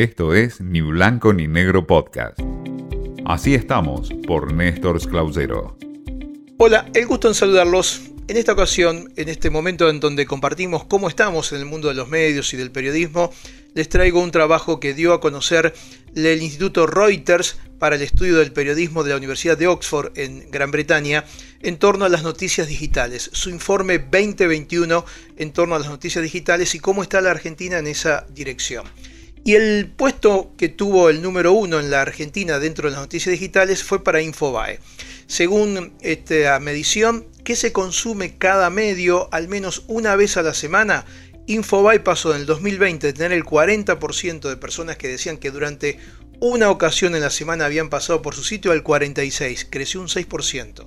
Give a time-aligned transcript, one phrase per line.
[0.00, 2.40] Esto es Ni Blanco ni Negro Podcast.
[3.26, 5.76] Así estamos por Néstor Clausero.
[6.56, 8.00] Hola, el gusto en saludarlos.
[8.26, 11.94] En esta ocasión, en este momento en donde compartimos cómo estamos en el mundo de
[11.96, 13.30] los medios y del periodismo,
[13.74, 15.74] les traigo un trabajo que dio a conocer
[16.14, 20.70] el Instituto Reuters para el estudio del periodismo de la Universidad de Oxford en Gran
[20.70, 21.26] Bretaña
[21.60, 23.28] en torno a las noticias digitales.
[23.34, 25.04] Su informe 2021
[25.36, 28.86] en torno a las noticias digitales y cómo está la Argentina en esa dirección.
[29.44, 33.32] Y el puesto que tuvo el número uno en la Argentina dentro de las noticias
[33.32, 34.80] digitales fue para Infobae.
[35.26, 41.06] Según esta medición, ¿qué se consume cada medio al menos una vez a la semana?
[41.46, 45.98] Infobae pasó en el 2020 de tener el 40% de personas que decían que durante
[46.40, 50.86] una ocasión en la semana habían pasado por su sitio al 46%, creció un 6%.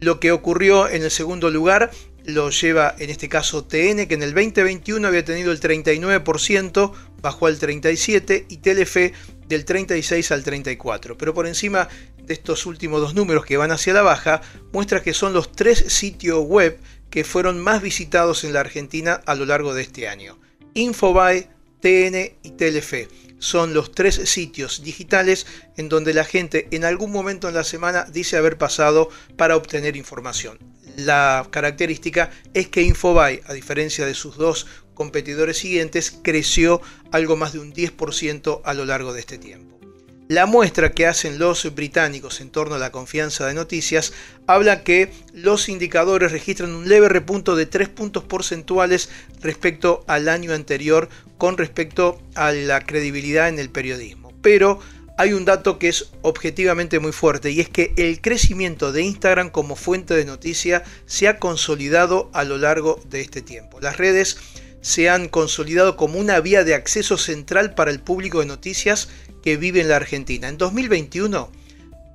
[0.00, 1.90] Lo que ocurrió en el segundo lugar
[2.24, 7.46] lo lleva en este caso TN, que en el 2021 había tenido el 39%, bajó
[7.46, 9.12] al 37% y Telefe
[9.46, 11.16] del 36 al 34.
[11.18, 11.88] Pero por encima
[12.22, 15.84] de estos últimos dos números que van hacia la baja, muestra que son los tres
[15.88, 16.78] sitios web
[17.10, 20.38] que fueron más visitados en la Argentina a lo largo de este año.
[20.74, 21.48] Infobae,
[21.80, 23.08] TN y Telefe
[23.38, 25.46] son los tres sitios digitales
[25.76, 29.96] en donde la gente en algún momento en la semana dice haber pasado para obtener
[29.96, 30.58] información.
[30.96, 34.66] La característica es que Infobae, a diferencia de sus dos
[34.98, 36.82] competidores siguientes, creció
[37.12, 39.78] algo más de un 10% a lo largo de este tiempo.
[40.26, 44.12] La muestra que hacen los británicos en torno a la confianza de noticias
[44.46, 49.08] habla que los indicadores registran un leve repunto de 3 puntos porcentuales
[49.40, 54.34] respecto al año anterior con respecto a la credibilidad en el periodismo.
[54.42, 54.80] Pero
[55.16, 59.48] hay un dato que es objetivamente muy fuerte y es que el crecimiento de Instagram
[59.48, 63.80] como fuente de noticia se ha consolidado a lo largo de este tiempo.
[63.80, 64.36] Las redes
[64.80, 69.08] se han consolidado como una vía de acceso central para el público de noticias
[69.42, 70.48] que vive en la Argentina.
[70.48, 71.50] En 2021,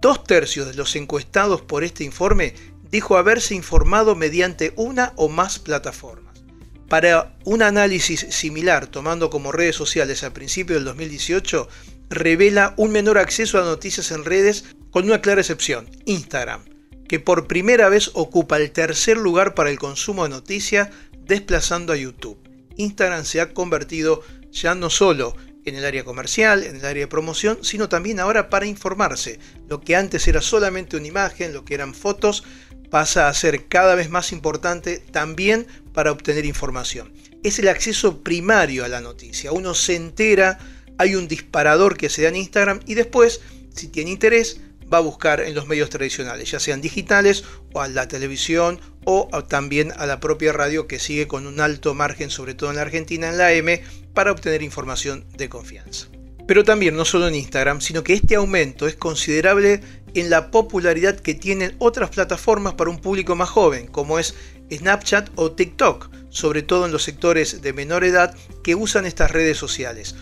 [0.02, 2.56] dos tercios de los encuestados por este informe
[2.90, 6.44] dijo haberse informado mediante una o más plataformas.
[6.90, 11.68] Para un análisis similar, tomando como redes sociales a principios del 2018,
[12.10, 16.66] revela un menor acceso a noticias en redes con una clara excepción, Instagram,
[17.08, 20.90] que por primera vez ocupa el tercer lugar para el consumo de noticias
[21.26, 22.43] desplazando a YouTube.
[22.78, 25.36] Instagram se ha convertido ya no solo
[25.66, 29.40] en el área comercial, en el área de promoción, sino también ahora para informarse.
[29.70, 32.44] Lo que antes era solamente una imagen, lo que eran fotos,
[32.90, 37.12] pasa a ser cada vez más importante también para obtener información.
[37.44, 39.52] Es el acceso primario a la noticia.
[39.52, 40.60] Uno se entera
[40.98, 43.42] hay un disparador que se da en Instagram y después,
[43.74, 44.62] si tiene interés,
[44.94, 47.44] va a buscar en los medios tradicionales, ya sean digitales
[47.74, 51.94] o a la televisión o también a la propia radio que sigue con un alto
[51.94, 53.82] margen, sobre todo en la Argentina, en la M,
[54.14, 56.08] para obtener información de confianza.
[56.48, 59.82] Pero también no solo en Instagram, sino que este aumento es considerable
[60.14, 64.36] en la popularidad que tienen otras plataformas para un público más joven, como es
[64.72, 69.58] Snapchat o TikTok, sobre todo en los sectores de menor edad que usan estas redes
[69.58, 70.16] sociales.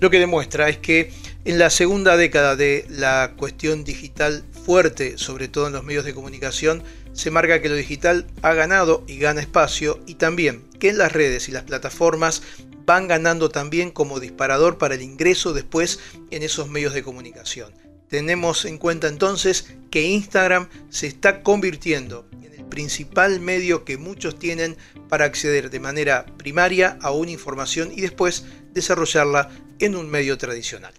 [0.00, 1.12] Lo que demuestra es que
[1.48, 6.12] en la segunda década de la cuestión digital fuerte, sobre todo en los medios de
[6.12, 6.82] comunicación,
[7.14, 11.10] se marca que lo digital ha ganado y gana espacio y también que en las
[11.10, 12.42] redes y las plataformas
[12.84, 16.00] van ganando también como disparador para el ingreso después
[16.30, 17.72] en esos medios de comunicación.
[18.10, 24.38] Tenemos en cuenta entonces que Instagram se está convirtiendo en el principal medio que muchos
[24.38, 24.76] tienen
[25.08, 28.44] para acceder de manera primaria a una información y después
[28.78, 30.94] desarrollarla en un medio tradicional.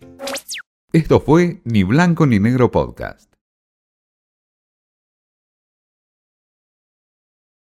[0.91, 3.29] Esto fue Ni Blanco ni Negro Podcast.